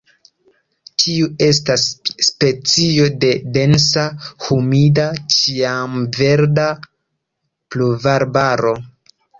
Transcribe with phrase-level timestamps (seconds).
[1.01, 1.83] Tiu estas
[2.29, 4.07] specio de densa
[4.49, 8.79] humida ĉiamverda pluvarbaro.